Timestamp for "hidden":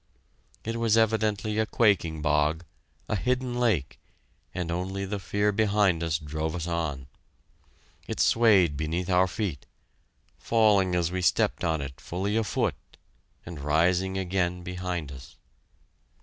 3.15-3.59